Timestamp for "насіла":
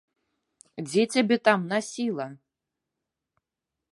1.75-2.27